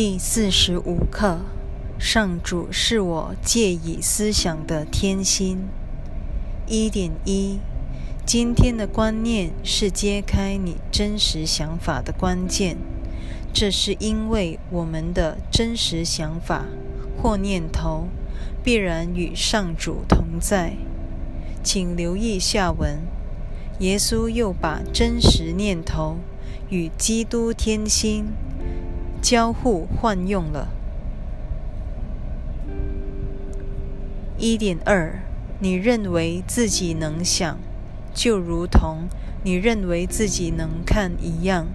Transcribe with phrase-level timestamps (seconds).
[0.00, 1.40] 第四十五课：
[1.98, 5.66] 上主是我借以思想的天心。
[6.68, 7.58] 一点一，
[8.24, 12.76] 今天的观念是揭开你真实想法的关键。
[13.52, 16.66] 这是因为我们的真实想法
[17.20, 18.06] 或念头
[18.62, 20.74] 必然与上主同在。
[21.64, 23.00] 请留意下文。
[23.80, 26.18] 耶稣又把真实念头
[26.70, 28.26] 与基督天心。
[29.20, 30.68] 交互换用了。
[34.38, 35.20] 一点二，
[35.58, 37.58] 你认为自己能想，
[38.14, 39.08] 就如同
[39.42, 41.66] 你认为自己能看一样，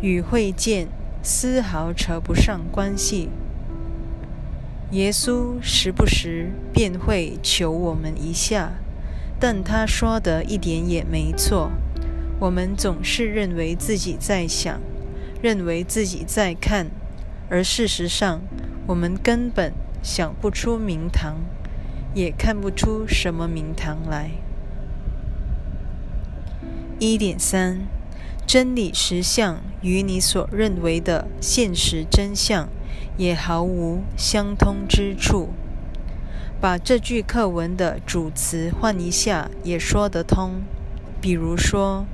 [0.00, 0.88] 与会见
[1.22, 3.28] 丝毫扯不上关系。
[4.92, 8.72] 耶稣时不时便会求我们一下，
[9.38, 11.70] 但他说的一点也没错。
[12.38, 14.80] 我们总是认为自己在想。
[15.42, 16.90] 认为自己在看，
[17.48, 18.40] 而事实上，
[18.86, 21.36] 我们根本想不出名堂，
[22.14, 24.30] 也看不出什么名堂来。
[26.98, 27.86] 一点三，
[28.46, 32.68] 真理实相与你所认为的现实真相
[33.16, 35.48] 也毫无相通之处。
[36.60, 40.60] 把这句课文的主词换一下，也说得通。
[41.18, 42.04] 比如说，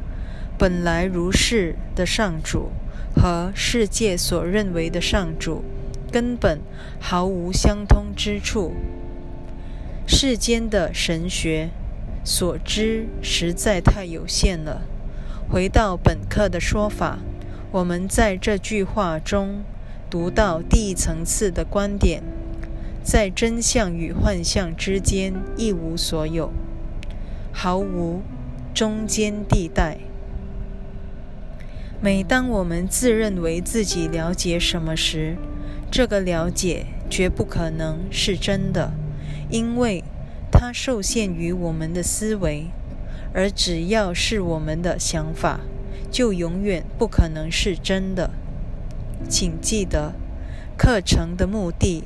[0.57, 2.71] 本来如是的上主。
[3.17, 5.65] 和世界所认为的上主
[6.13, 6.61] 根本
[7.01, 8.75] 毫无相通之处。
[10.07, 11.71] 世间的神学
[12.23, 14.83] 所知实在太有限了。
[15.49, 17.19] 回到本课的说法，
[17.73, 19.63] 我们在这句话中
[20.11, 22.23] 读到第一层次的观点：
[23.03, 26.53] 在真相与幻象之间一无所有，
[27.53, 28.23] 毫无
[28.75, 29.99] 中间地带。
[31.99, 35.37] 每当我们自认为自己了解什么时，
[35.91, 38.93] 这个了解绝不可能是真的，
[39.51, 40.05] 因为
[40.53, 42.67] 它受限于我们的思维；
[43.33, 45.61] 而只要是我们的想法，
[46.11, 48.31] 就永远不可能是真的。
[49.27, 50.13] 请记得，
[50.77, 52.05] 课程的目的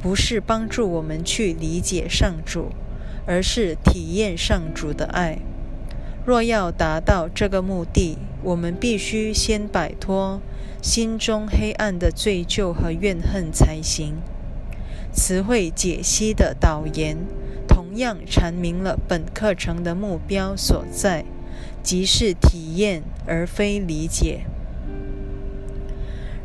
[0.00, 2.70] 不是帮助我们去理解上主，
[3.26, 5.38] 而是体验上主的爱。
[6.24, 10.40] 若要达到这个目的，我们必须先摆脱
[10.82, 14.16] 心中黑暗的罪疚和怨恨才行。
[15.12, 17.16] 词汇解析的导言
[17.66, 21.24] 同样阐明了本课程的目标所在，
[21.82, 24.42] 即是体验而非理解。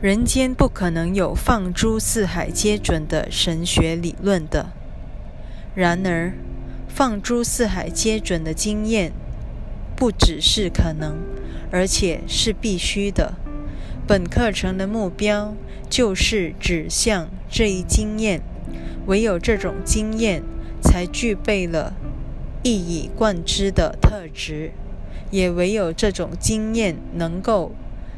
[0.02, 4.72] 人间不可能有放诸四海皆准的神学理论的。
[5.76, 6.32] 然而，
[6.88, 9.12] 放诸四海皆准的经验。
[9.96, 11.18] 不只是可能，
[11.72, 13.34] 而且是必须的。
[14.08, 15.56] 本课程的目标
[15.90, 18.42] 就是指向这一经验。
[19.06, 20.44] 唯有这种经验
[20.82, 21.94] 才具备了
[22.64, 24.72] 一以贯之的特质，
[25.32, 27.72] 也唯有这种经验能够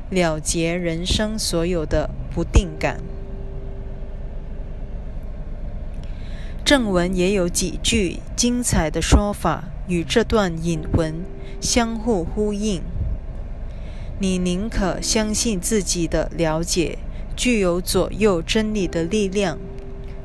[0.09, 2.99] 了结人生所有的不定感。
[6.65, 9.65] 正文也有几句精彩的说法。
[9.87, 11.15] 与这段引文
[11.59, 12.81] 相互呼应。
[14.21, 16.99] 你宁可相信自己的了解
[17.35, 19.57] 具有左右真理的力量，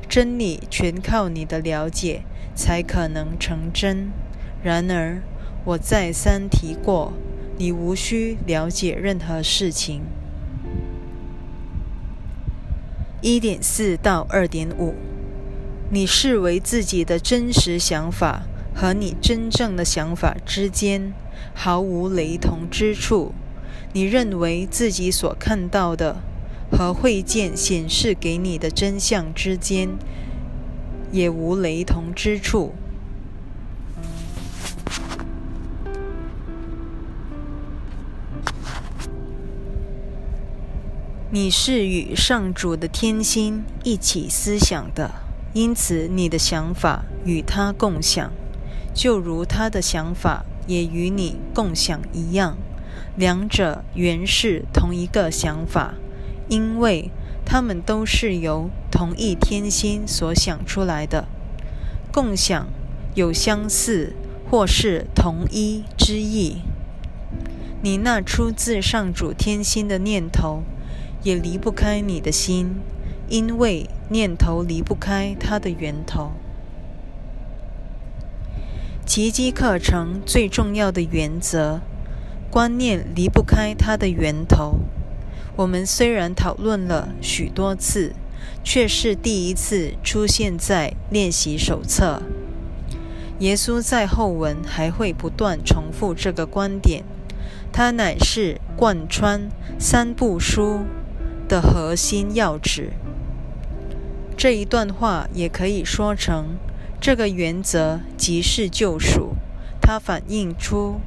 [0.07, 2.21] 真理全靠你的了解
[2.53, 4.11] 才可能成真。
[4.61, 5.23] 然而，
[5.65, 7.13] 我再三提过，
[7.57, 10.03] 你无需了解任何事情。
[13.21, 14.93] 一点四到二点五，
[15.89, 18.43] 你视为自己的真实想法。
[18.79, 21.11] 和你真正的想法之间
[21.55, 23.33] 毫无雷同之处。
[23.93, 26.17] 你认为自己所看到的
[26.71, 29.89] 和会见显示给你的真相之间
[31.11, 32.73] 也无雷同之处。
[41.29, 45.11] 你是与上主的天心一起思想的，
[45.53, 48.31] 因此你的想法与他共享。
[48.93, 52.57] 就如他的想法也与你共享一样，
[53.15, 55.95] 两者原是同一个想法，
[56.49, 57.11] 因为
[57.45, 61.27] 他们都是由同一天心所想出来的。
[62.11, 62.67] 共享
[63.15, 64.13] 有相似
[64.49, 66.61] 或是同一之意。
[67.81, 70.63] 你那出自上主天心的念头，
[71.21, 72.77] 也离不开你的心，
[73.29, 76.31] 因为念头离不开它的源头。
[79.05, 81.81] 奇迹课程最重要的原则：
[82.49, 84.79] 观念离不开它的源头。
[85.55, 88.13] 我们虽然讨论了许多次，
[88.63, 92.21] 却是第一次出现在练习手册。
[93.39, 97.03] 耶稣在后文还会不断重复这个观点，
[97.71, 99.49] 它乃是贯穿
[99.79, 100.81] 三部书
[101.47, 102.93] 的核心要旨。
[104.35, 106.57] 这一段话也可以说成，
[106.99, 109.35] 这个原则即是救赎，
[109.81, 111.01] 它反映出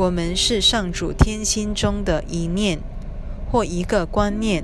[0.00, 2.80] 我们是上主天心中的一念。
[3.50, 4.62] 或一个观念，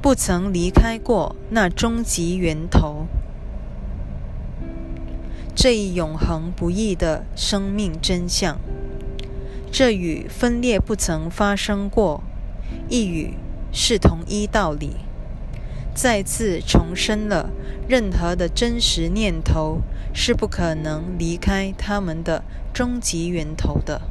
[0.00, 3.06] 不曾离开过那终极源头，
[5.52, 8.60] 这一永恒不易的生命真相，
[9.72, 12.22] 这与分裂不曾发生过，
[12.88, 13.34] 一语
[13.72, 14.92] 是同一道理，
[15.94, 17.50] 再次重申了
[17.88, 19.78] 任何的真实念头
[20.12, 22.42] 是不可能离开他们的
[22.72, 24.02] 终极源头的。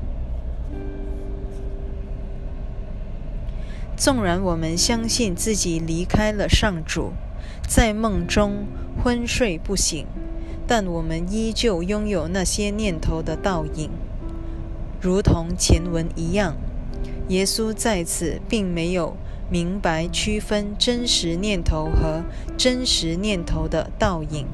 [3.98, 7.12] 纵然我们相信自己离开了上主，
[7.68, 8.66] 在梦中
[9.04, 10.08] 昏睡不醒，
[10.66, 13.90] 但我们依旧拥有那些念头的倒影，
[15.00, 16.56] 如同前文一样。
[17.30, 19.16] 耶稣在此并没有
[19.54, 22.24] 明白区分真实念头和
[22.58, 24.48] 真实念头的倒影。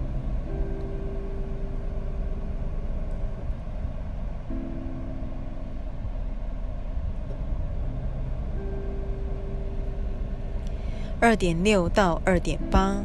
[11.22, 12.98] 二点六到二点八，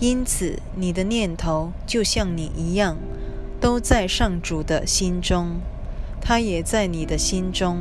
[0.00, 2.98] 因此你的念头就像你一样，
[3.58, 5.62] 都在上主的心中，
[6.20, 7.78] 他也在你的心中，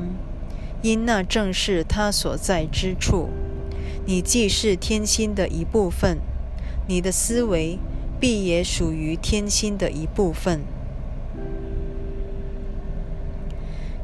[0.81, 3.27] 因那正是他所在之处。
[4.12, 6.18] 你既是天心的一部分，
[6.86, 7.80] 你的思维
[8.19, 10.60] 必也属于天心的一部分。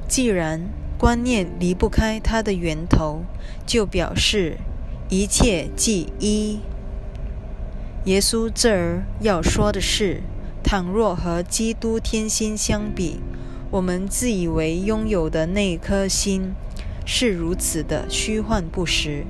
[0.08, 3.24] 既然观念离不开它的源头，
[3.66, 4.60] 就表示。
[5.10, 6.60] 一切即一。
[8.06, 10.22] 耶稣这儿要说的是：
[10.64, 13.20] 倘若和基督天心相比，
[13.72, 16.54] 我们自以为拥有的那颗心
[17.06, 19.26] 是如此的虚幻不实。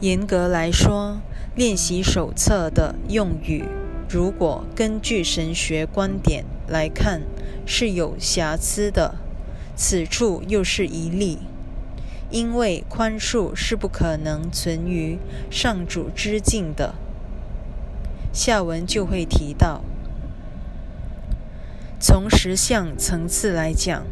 [0.00, 1.20] 严格来说，
[1.54, 3.64] 练习手册的用语，
[4.08, 7.22] 如果根据神学观点来看，
[7.64, 9.14] 是有瑕疵的。
[9.74, 11.38] 此处又是一例。
[12.28, 16.94] 因为宽恕是不可能存于上主之境的，
[18.32, 19.82] 下文就会提到。
[22.00, 24.04] 从实相层次来讲，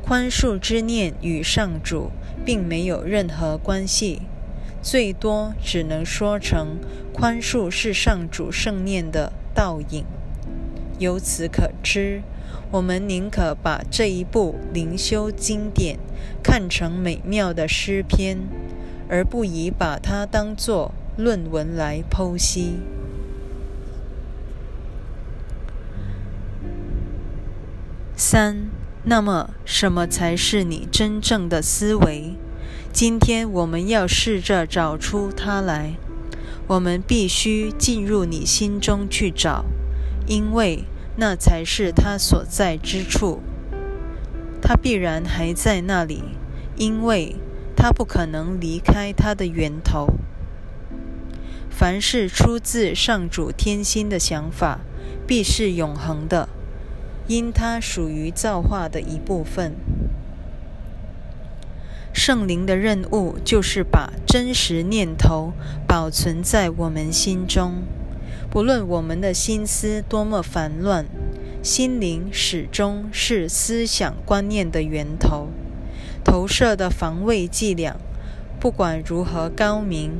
[0.00, 2.12] 宽恕之念与上主
[2.44, 4.22] 并没有任何关系，
[4.86, 6.78] 最多只能说成
[7.12, 10.04] 宽恕是上主圣念的倒影。
[11.00, 12.22] 由此可知。
[12.70, 15.98] 我们宁可把这一部灵修经典
[16.40, 18.38] 看成美妙的诗篇，
[19.08, 22.78] 而不宜把它当作论文来剖析。
[28.14, 28.68] 三，
[29.02, 32.36] 那么什么才是你真正的思维？
[32.96, 35.96] 今天我们要试着找出它来。
[36.66, 39.66] 我们必须进入你心中去找，
[40.26, 40.84] 因为。
[41.18, 43.40] 那才是他所在之处，
[44.62, 46.22] 他必然还在那里，
[46.76, 47.36] 因为
[47.74, 50.08] 他不可能离开他的源头。
[51.70, 54.80] 凡是出自上主天心的想法，
[55.26, 56.48] 必是永恒的，
[57.28, 59.74] 因它属于造化的一部分。
[62.16, 65.52] 圣灵的任务就是把真实念头
[65.86, 67.82] 保存在我们心中。
[68.50, 71.04] 不论我们的心思多么烦乱，
[71.62, 75.48] 心灵始终是思想观念的源头。
[76.24, 77.98] 投射的防卫伎俩，
[78.58, 80.12] 不管如何高明，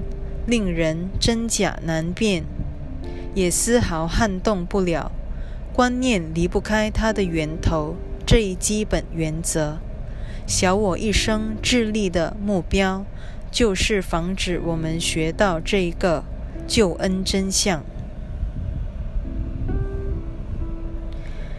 [0.47, 2.45] 令人真假难辨，
[3.35, 5.11] 也丝毫撼动不了
[5.73, 9.79] 观念离不开它的源头这一基本原则。
[10.47, 13.05] 小我一生致力的目标，
[13.51, 16.23] 就是防止我们学到这一个
[16.69, 17.83] 救恩真相。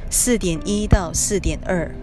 [0.10, 1.94] 四点一到四点二，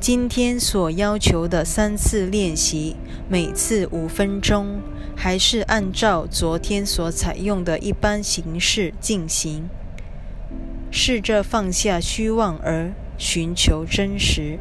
[0.00, 2.96] 今天所要求的三次练习，
[3.28, 4.80] 每次五分钟，
[5.16, 9.68] 还是按照昨天所采用的一般形式进行。
[10.90, 14.58] 试着放下虚妄而寻求真实。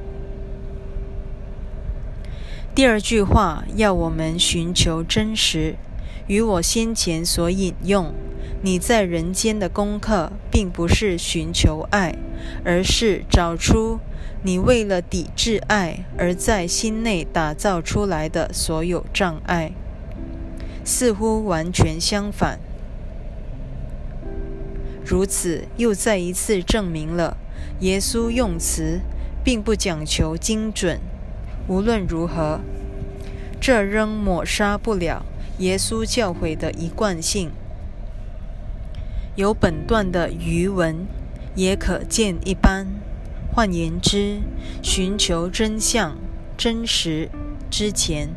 [2.76, 5.76] 第二句话要我们寻求真实，
[6.26, 8.12] 与我先前所引用，
[8.64, 12.16] 你在人间的功课，并不是寻求爱，
[12.66, 14.00] 而是找出
[14.42, 19.74] 你为了抵制爱而在心内打造出来的所有障碍，
[20.84, 22.60] 似乎完全相反。
[25.06, 27.38] 如此，又再一次证明了
[27.82, 29.02] 耶稣用词
[29.44, 31.00] 并不讲求精准。
[31.68, 32.60] 无论如何，
[33.62, 35.26] 这仍抹杀不了
[35.60, 37.52] 耶稣教诲的一贯性。
[39.36, 41.08] 由本段的余文
[41.56, 42.88] 也可见一斑。
[43.56, 44.42] 换言之，
[44.82, 46.18] 寻求真相、
[46.58, 47.30] 真实
[47.70, 48.30] 之前，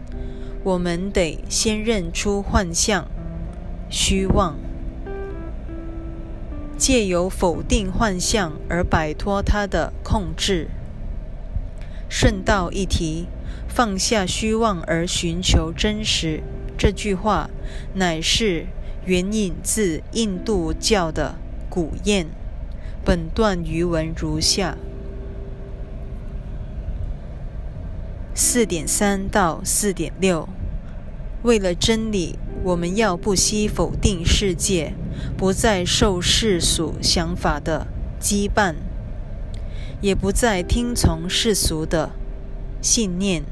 [0.62, 3.08] 我们得先认出幻象、
[3.88, 4.56] 虚妄。
[6.76, 10.68] 借由否定幻象而摆脱它的控制。
[12.08, 13.26] 顺道一提，
[13.68, 16.42] 放下虚妄而寻求真实。
[16.78, 17.50] 这句话
[17.94, 18.66] 乃是
[19.04, 21.36] 援引自印度教的
[21.68, 22.26] 古谚。
[23.04, 24.76] 本段余文如下：
[28.34, 30.48] 四点三到四点六。
[31.42, 34.94] 为了真理，我们要不惜否定世界。
[35.34, 37.86] 不再受世俗想法的
[38.20, 38.74] 羁绊，
[40.00, 42.10] 也不再听从世俗的
[42.80, 43.42] 信念，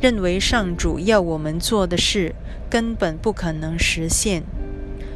[0.00, 2.34] 认为上主要我们做的事
[2.68, 4.42] 根本不可能实现。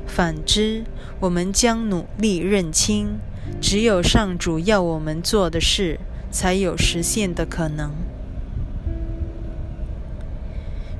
[0.07, 0.85] 反之，
[1.21, 3.19] 我们将努力认清，
[3.61, 5.99] 只有上主要我们做的事
[6.31, 7.93] 才有实现的可能。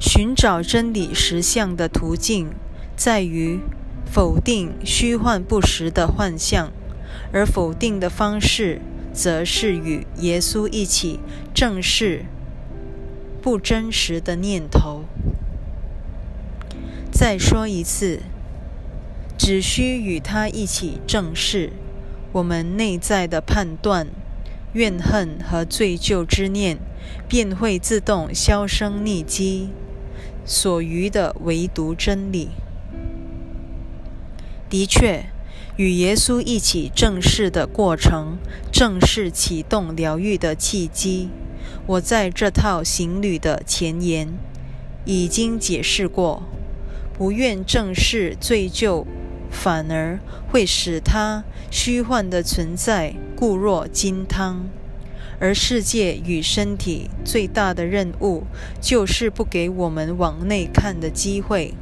[0.01, 2.51] 寻找真理实相的途径，
[2.97, 3.61] 在于。
[4.07, 6.71] 否定虚幻不实的幻象，
[7.33, 8.81] 而否定的方式，
[9.15, 11.21] 则是与耶稣一起
[11.55, 12.27] 正视
[13.41, 15.05] 不真实的念头。
[17.13, 18.21] 再说一次，
[19.39, 21.71] 只需与他一起正视，
[22.33, 24.09] 我们内在的判断、
[24.73, 26.79] 怨恨和罪疚之念，
[27.29, 29.69] 便会自动销声匿迹，
[30.45, 32.49] 所余的唯独真理。
[34.69, 35.27] 的确，
[35.77, 38.39] 与耶稣一起正视的过程，
[38.71, 41.31] 正是启动疗愈的契机。
[41.87, 44.29] 我在这套行旅的前言
[45.05, 46.45] 已经解释过：
[47.13, 49.05] 不愿正视罪疚，
[49.51, 54.67] 反而会使它虚幻的存在固若金汤。
[55.41, 58.45] 而世界与身体最大的任务，
[58.81, 61.75] 就是不给我们往内看的机会。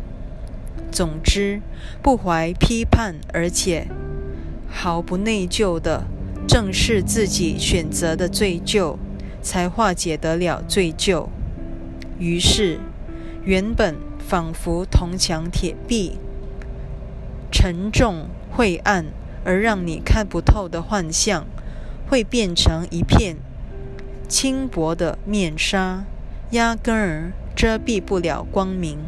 [0.92, 1.62] 总之，
[2.02, 3.88] 不怀批判，而且
[4.68, 6.04] 毫不内疚的
[6.46, 8.96] 正视自己选择的罪疚，
[9.40, 11.28] 才化解得了罪疚。
[12.18, 12.78] 于是，
[13.42, 16.18] 原本仿佛铜墙铁壁、
[17.50, 19.06] 沉重晦暗
[19.44, 21.46] 而让你看不透的幻象，
[22.06, 23.36] 会变成一片
[24.28, 26.04] 轻薄的面纱，
[26.50, 28.98] 压根儿遮蔽不了光明。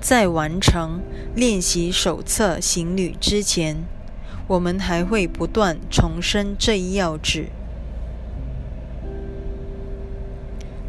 [0.00, 1.00] 在完成
[1.34, 3.84] 练习手册行旅之前，
[4.46, 7.48] 我们还会不断重申这一要旨。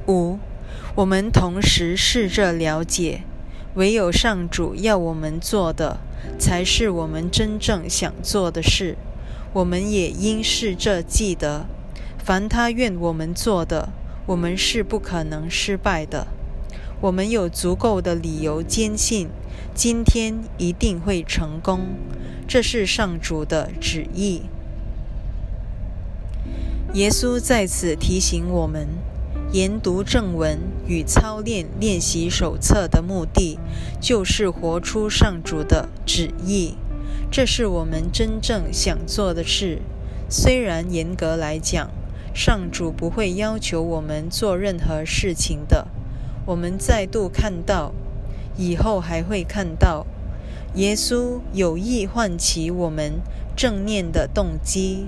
[0.07, 0.37] 五，
[0.95, 3.23] 我们同时试着了解，
[3.75, 5.97] 唯有上主要我们做的，
[6.37, 8.95] 才是我们真正想做的事。
[9.53, 11.65] 我们也应试着记得，
[12.23, 13.89] 凡他愿我们做的，
[14.27, 16.27] 我们是不可能失败的。
[17.01, 19.29] 我们有足够的理由坚信，
[19.73, 21.79] 今天一定会成功。
[22.45, 24.41] 这是上主的旨意。
[26.93, 28.87] 耶稣在此提醒我们：
[29.53, 33.57] 研读正文与操练练习手册的目的，
[34.01, 36.75] 就是活出上主的旨意。
[37.31, 39.81] 这是我们真正想做的事。
[40.27, 41.89] 虽然严格来讲，
[42.33, 45.87] 上主不会要求我们做任何事情的。
[46.49, 47.91] 我们再度看到，
[48.57, 50.07] 以后还会看到，
[50.73, 53.21] 耶稣有意唤起我们
[53.55, 55.05] 正念的动机。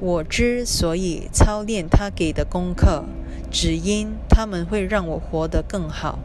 [0.00, 3.06] 我之所以操练他给的功课，
[3.50, 6.18] 只因他们会让我活得更好。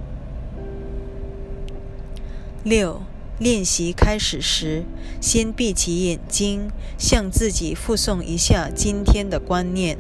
[2.62, 3.02] 六，
[3.38, 4.84] 练习开始时，
[5.22, 9.98] 先闭起眼睛，向自己复诵一下今天的观念，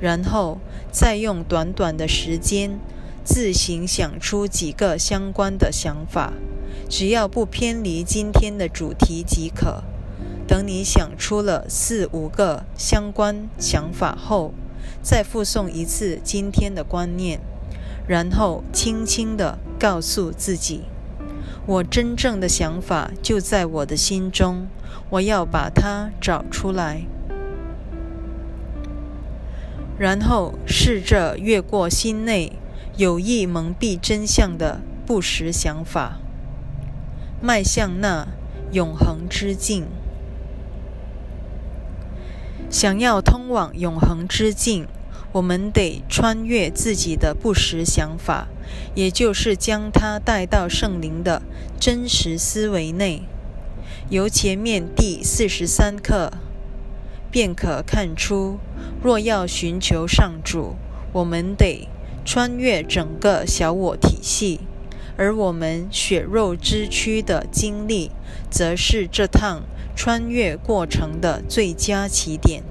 [0.00, 0.58] 然后
[0.90, 2.80] 再用短短的时间。
[3.24, 6.32] 自行想出几个相关的想法，
[6.88, 9.82] 只要不偏离今天的主题即可。
[10.46, 14.52] 等你想出了四五个相关想法后，
[15.00, 17.40] 再复诵一次今天的观念，
[18.06, 20.82] 然后轻轻地告诉自己
[21.64, 24.66] ：“我真正的想法就在我的心中，
[25.10, 27.06] 我要把它找出来，
[29.96, 32.52] 然后试着越过心内
[32.96, 36.18] 有意蒙蔽真相的不实想法，
[37.40, 38.28] 迈向那
[38.72, 39.86] 永恒之境。
[42.70, 44.86] 想要通往永恒之境。
[45.32, 48.48] 我们得穿越自己的不实想法，
[48.94, 51.40] 也就是将它带到圣灵的
[51.80, 53.22] 真实思维内。
[54.10, 56.34] 由前面第四十三课
[57.30, 58.58] 便可看出，
[59.02, 60.76] 若要寻求上主，
[61.14, 61.88] 我们得
[62.24, 64.60] 穿越整个小我体系，
[65.16, 68.10] 而我们血肉之躯的经历，
[68.50, 69.62] 则是这趟
[69.94, 72.62] 穿越过程的最佳起点。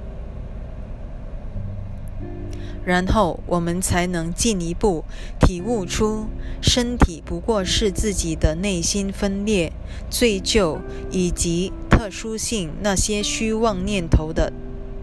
[2.83, 5.05] 然后我们才能进一步
[5.39, 6.25] 体悟出，
[6.61, 9.71] 身体不过是自己的内心分裂、
[10.09, 10.79] 罪疚
[11.11, 14.51] 以及特殊性那些虚妄念头的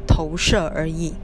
[0.08, 1.14] 投射而已。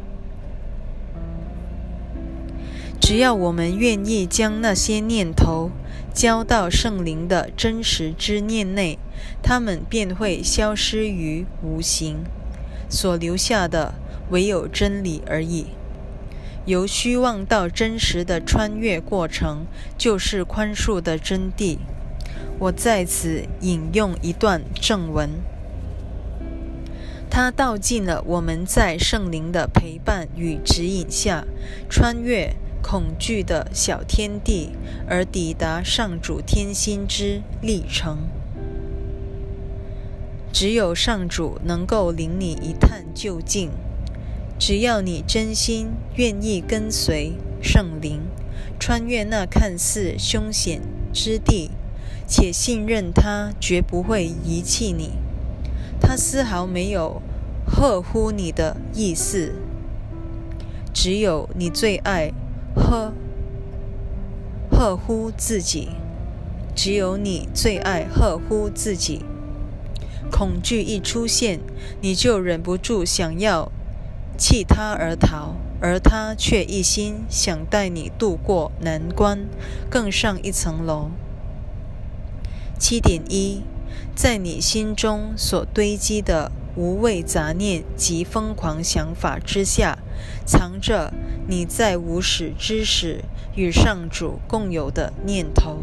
[3.06, 5.70] 只要我们愿意将那些念头
[6.14, 8.98] 交到圣灵的真实之念内，
[9.42, 12.24] 他们便会消失于无形，
[12.88, 13.92] 所留下的
[14.30, 15.66] 唯有真理而已。
[16.64, 19.66] 由虚妄到真实的穿越过程，
[19.98, 21.76] 就是宽恕的真谛。
[22.58, 25.28] 我在此引用一段正文，
[27.28, 31.44] 它道尽了我们在圣灵的陪伴与指引下，
[31.90, 34.72] 穿越恐惧的小天地，
[35.08, 38.18] 而抵达上主天心之历程。
[40.52, 43.70] 只有上主能够领你一探究竟。
[44.58, 48.20] 只要你真心愿意跟随圣灵，
[48.78, 51.70] 穿越那看似凶险之地，
[52.28, 55.12] 且信任他绝不会遗弃你，
[55.98, 57.22] 他丝毫没有
[57.66, 59.54] 呵护你的意思。
[60.92, 62.32] 只有你最爱
[62.74, 63.12] 呵
[64.70, 65.90] 呵护自己，
[66.74, 69.24] 只有你最爱呵护自己。
[70.30, 71.60] 恐惧一出现，
[72.00, 73.70] 你就忍不住想要。
[74.36, 79.46] 弃他而逃，而他却一心想带你渡过难关，
[79.88, 81.10] 更上一层楼。
[82.76, 83.62] 七点一，
[84.16, 89.98] 在你心中所堆积的无谓杂念及疯狂想法之下，
[90.44, 91.12] 藏着
[91.46, 95.78] 你在无始之始与上主共有的念头。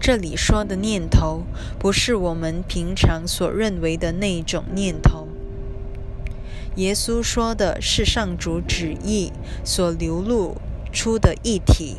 [0.00, 1.42] 这里说的念头，
[1.78, 5.26] 不是我们平常所认为的那种念头。
[6.76, 9.32] 耶稣说的是上主旨意
[9.64, 10.56] 所流露
[10.92, 11.96] 出的一体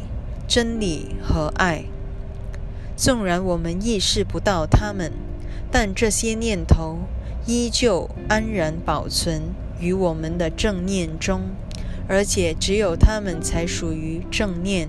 [0.47, 1.85] 真理和爱。
[2.95, 5.11] 纵然我们意识不到它们，
[5.77, 6.99] 但这些念头
[7.45, 9.41] 依旧安然保存
[9.77, 11.49] 于我们的正念中，
[12.07, 14.87] 而且只有他们才属于正念。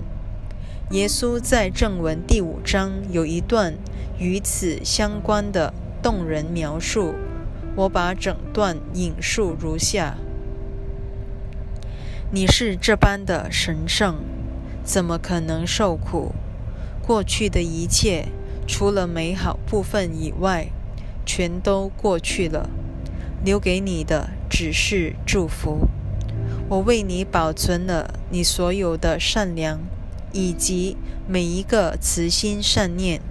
[0.91, 3.73] 耶稣在正文第五章有一段
[4.17, 7.15] 与此相关的动人描述。
[7.75, 10.15] 我把整段引述如下：
[12.31, 14.15] 你是这般的神圣，
[14.85, 16.33] 怎么可能受苦？
[17.05, 18.29] 过去的一切，
[18.65, 20.69] 除了美好部分以外，
[21.27, 22.71] 全都过去了。
[23.45, 25.87] 留给你的只是祝福。
[26.69, 29.79] 我为你保存了你所有的善良，
[30.33, 33.21] 以及每一个慈心善念。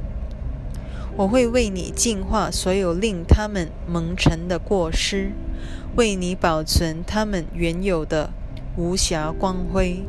[1.17, 5.33] 我会为你净化所有令他们蒙尘的过失，
[5.97, 8.31] 为你保存他们原有的
[8.77, 10.05] 无瑕光辉。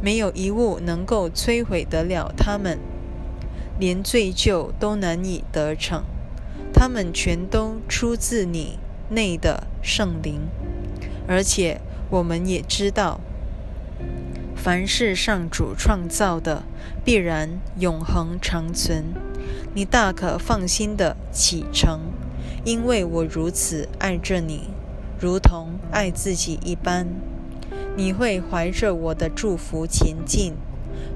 [0.00, 2.78] 没有一物能够摧毁得了他们，
[3.78, 6.04] 连罪疚都难以得逞。
[6.78, 10.42] 他们全都出自你内的圣灵，
[11.26, 13.18] 而且我们也知道，
[14.54, 16.64] 凡是上主创造的，
[17.02, 19.14] 必然永恒长存。
[19.74, 22.12] 你大可放心的启程，
[22.62, 24.68] 因为我如此爱着你，
[25.18, 27.06] 如同爱自己一般。
[27.96, 30.52] 你会怀着我的祝福前进，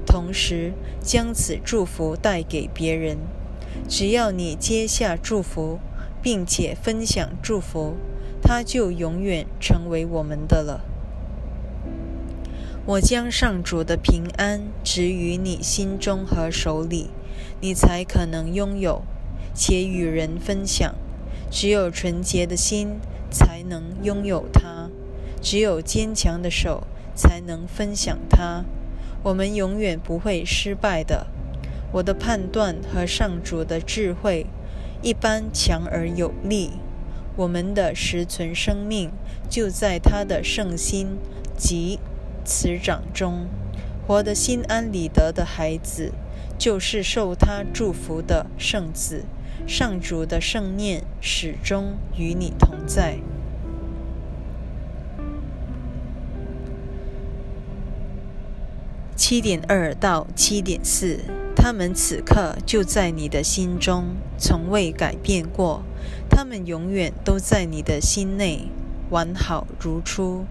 [0.07, 3.17] 同时将此祝福带给别人。
[3.87, 5.79] 只要你接下祝福，
[6.21, 7.95] 并且分享祝福，
[8.41, 10.81] 它就永远成为我们的了。
[12.85, 17.09] 我将上主的平安植于你心中和手里。
[17.59, 19.03] 你才可能拥有，
[19.53, 20.95] 且与人分享。
[21.49, 24.89] 只有纯洁的心才能拥有它，
[25.41, 28.65] 只有坚强的手才能分享它。
[29.23, 31.27] 我们永远不会失败的。
[31.91, 34.45] 我的判断和上主的智慧
[35.01, 36.71] 一般强而有力。
[37.35, 39.11] 我们的实存生命
[39.49, 41.17] 就在他的圣心
[41.57, 41.99] 及
[42.43, 43.47] 慈掌中。
[44.07, 46.11] 活得心安理得的孩子，
[46.57, 49.23] 就是受他祝福的圣子。
[49.67, 53.19] 上主的圣念始终与你同在。
[59.15, 61.19] 七点二到七点四，
[61.63, 65.83] 他们此刻就在你的心中，从未改变过。
[66.27, 68.67] 他们永远都在你的心内，
[69.11, 70.45] 完好如初。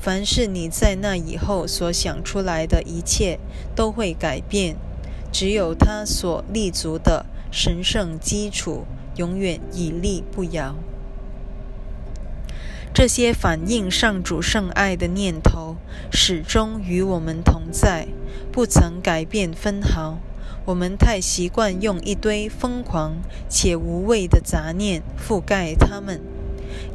[0.00, 3.38] 凡是你在那以后所想出来的一切，
[3.76, 4.74] 都会改变。
[5.30, 10.74] 只有他所立足的神圣基础，永远屹立不摇。
[12.92, 15.76] 这些反映上主圣爱的念头，
[16.10, 18.08] 始终与我们同在，
[18.50, 20.18] 不曾改变分毫。
[20.68, 26.20] 我们太习惯用一堆疯狂且无谓的杂念覆盖它们。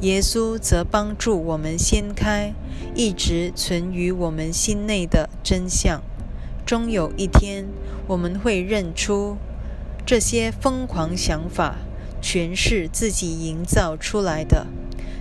[0.01, 2.53] 耶稣则帮助我们掀开
[2.93, 6.03] 一直存于我们心内的真相。
[6.63, 7.65] 终有一天，
[8.05, 9.38] 我们会认出
[10.05, 11.77] 这些疯狂想法
[12.21, 14.67] 全是自己营造出来的，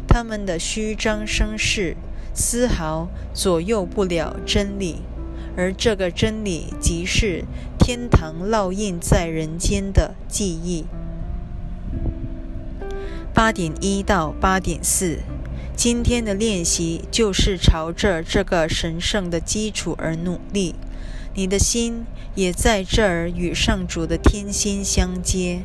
[0.06, 1.96] 他们的虚张声势
[2.34, 4.98] 丝毫左右不了真理，
[5.56, 7.44] 而这个真理即是
[7.78, 10.86] 天堂烙印在人间的记忆。
[13.34, 15.20] 八点一到八点四，
[15.74, 20.74] 今天的练习就是朝着这个神圣的基础而努力。
[21.34, 25.62] 你的心也在这儿与上主的天心相接，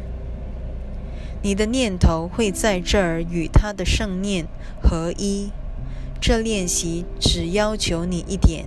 [1.42, 4.48] 你的念头会在这儿与他的圣念
[4.82, 5.52] 合一。
[6.22, 8.66] 这练习只要求你一点，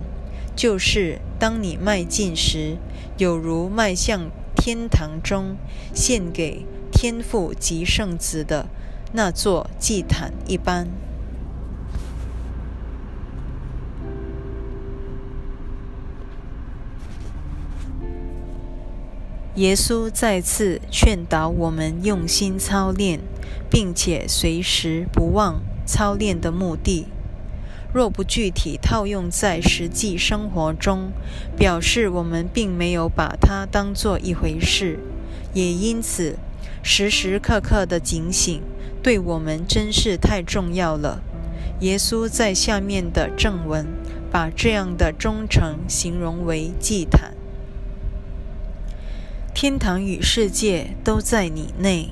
[0.61, 2.77] 就是当你迈进时，
[3.17, 5.57] 有如迈向天堂中
[5.91, 8.67] 献给天父及圣子的。
[9.11, 10.87] 那座祭坛一般。
[19.55, 23.19] 耶稣再次劝导我们用心操练，
[23.67, 27.07] 并且随时不忘操练的目的。
[27.93, 31.11] 若不具体套用在实际生活中，
[31.57, 34.99] 表示我们并没有把它当做一回事，
[35.53, 36.37] 也因此
[36.81, 38.61] 时时刻刻的警醒。
[39.03, 41.23] 对我们真是太重要了。
[41.79, 43.87] 耶稣在下面的正文
[44.31, 47.33] 把这样的忠诚形容为祭坛。
[49.55, 52.11] 天堂与世界都在你内，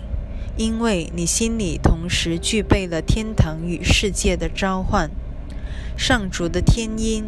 [0.58, 5.12] 因为你心里同时具备了天堂与世界的召唤。
[6.00, 7.26] 上主的天音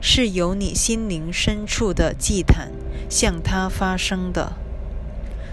[0.00, 2.72] 是由你心灵深处的祭坛
[3.08, 4.54] 向他发生的。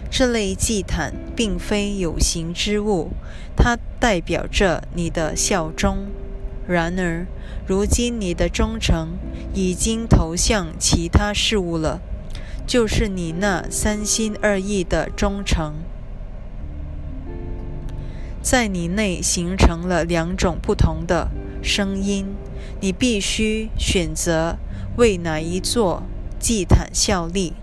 [0.10, 3.12] 这类祭坛并非有形之物，
[3.56, 6.08] 它代表着你的效忠。
[6.68, 7.28] 然而，
[7.68, 9.10] 如今你的忠诚
[9.54, 12.02] 已经投向其他事物了，
[12.66, 15.76] 就是你那三心二意的忠诚，
[18.42, 21.30] 在你内形成了两种不同的
[21.62, 22.26] 声音。
[22.80, 24.58] 你必须选择
[24.98, 26.04] 为哪一座
[26.40, 27.54] 祭坛效力。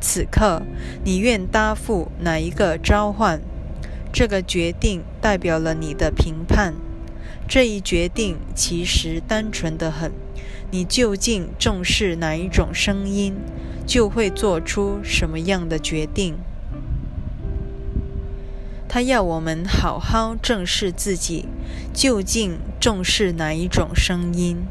[0.00, 0.62] 此刻，
[1.04, 3.40] 你愿答复哪一个召唤？
[4.12, 6.74] 这个决定代表了你的评判。
[7.48, 10.12] 这一决定其实单纯的很。
[10.70, 13.34] 你究竟重视哪一种声音，
[13.86, 16.36] 就会做出什么样的决定。
[18.94, 21.46] 他要我们好好正视自己，
[21.94, 24.66] 究竟重视哪一种声音？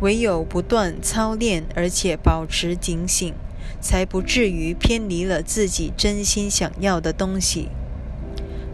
[0.00, 3.32] 唯有不断操练，而且保持警醒。
[3.80, 7.68] 才不至于偏离了自己真心想要的东西。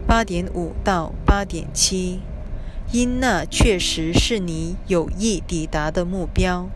[0.05, 2.19] 八点五到八点七，
[2.91, 6.67] 因那确实是你有意抵达的目标。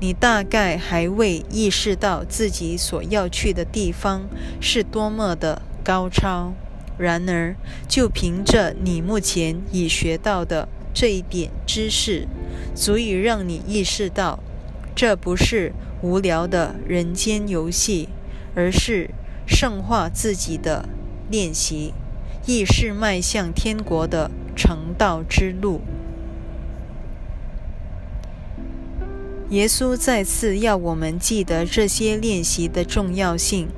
[0.00, 4.22] 你大概还未意识到自己所要去的地方
[4.58, 6.54] 是多么的高超。
[7.02, 7.54] 然而，
[7.86, 12.26] 就凭着你目前已学到的这一点知识，
[12.74, 14.38] 足以让你意识到，
[14.94, 15.72] 这不是。
[16.04, 18.08] 无聊的人间游戏，
[18.56, 19.10] 而是
[19.46, 20.88] 圣化自己的
[21.30, 21.94] 练习，
[22.44, 25.80] 亦是迈向天国的成道之路。
[29.50, 33.68] 耶稣再次要我们记得这些练习的重要性，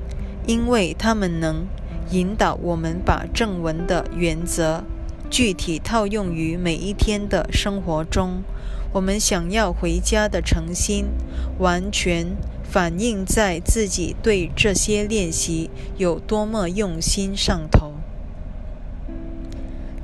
[0.47, 1.67] 因为他们能
[2.15, 4.85] 引导我们把正文的原则
[5.29, 8.45] 具体套用于每一天的生活中。
[8.93, 11.07] 我们想要回家的诚心，
[11.59, 17.95] 完全反映在自己对这些练习有多么用心上头。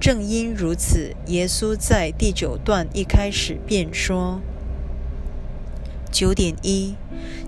[0.01, 4.41] 正因如此，耶稣在第九段一开始便说
[6.11, 6.97] ：“九点一，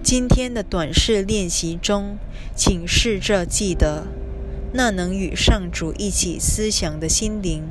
[0.05, 2.19] 今天的短式练习中，
[2.55, 4.07] 请试着记得，
[4.73, 7.65] 那能与上主一起思想的心灵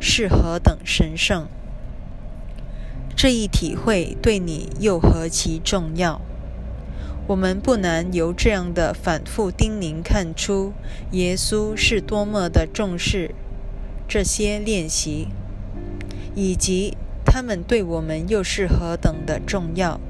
[0.00, 1.46] 是何等神圣。
[3.16, 6.20] 这一体会对你又何其重要！
[7.26, 10.72] 我们不难由这样的反复叮咛看出，
[11.12, 13.34] 耶稣是多么的重视。”
[14.08, 15.28] 这些练习，
[16.34, 20.00] 以及他们对我们又是何等的重要？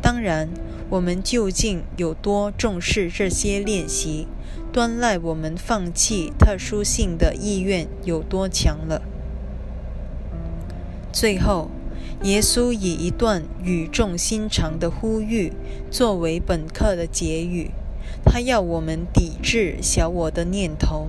[0.00, 0.48] 当然，
[0.94, 4.28] 我们究竟有多重视这些练习，
[4.72, 9.02] 端赖我们放弃特殊性的意愿有多强了。
[11.12, 11.68] 最后，
[12.22, 15.52] 耶稣以一段语重心长的呼吁
[15.90, 17.72] 作为本课的结语，
[18.24, 21.08] 他要我们抵制小我的念头，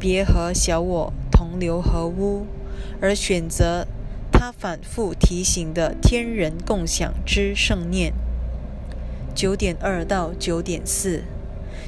[0.00, 1.12] 别和小我。
[1.30, 2.46] 同流合污，
[3.00, 3.86] 而选择
[4.30, 8.12] 他反复提醒的天人共享之圣念。
[9.34, 11.22] 九点二到九点四，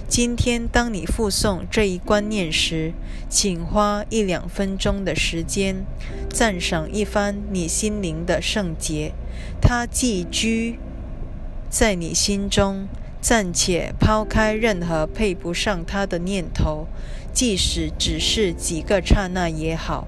[0.09, 2.93] 今天当你复诵这一观念时，
[3.29, 5.85] 请花一两分钟的时间，
[6.31, 9.13] 赞赏一番你心灵的圣洁。
[9.61, 10.79] 它寄居
[11.69, 12.87] 在你心中，
[13.21, 16.87] 暂且抛开任何配不上它的念头。
[17.33, 20.07] 即使只是几个刹那也好，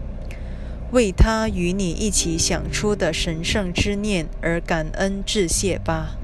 [0.92, 6.18] 为他与你一起想出的神圣之念而感恩致谢吧。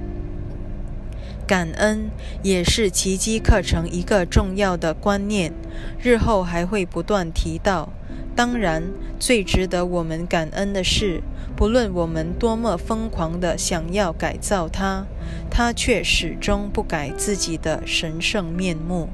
[1.51, 2.13] 感恩
[2.45, 5.53] 也是奇迹课程一个重要的观念，
[6.01, 7.89] 日后还会不断提到。
[8.37, 8.85] 当然，
[9.19, 11.21] 最值得我们感恩的是，
[11.57, 15.07] 不论我们多么疯狂地想要改造它，
[15.51, 19.09] 它却始终不改自己的神圣面目。